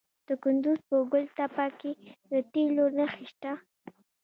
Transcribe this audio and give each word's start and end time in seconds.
د 0.27 0.29
کندز 0.43 0.79
په 0.89 0.95
ګل 1.11 1.25
تپه 1.37 1.67
کې 1.79 1.93
د 2.31 2.33
تیلو 2.51 2.85
نښې 2.97 3.25
شته. 3.31 3.51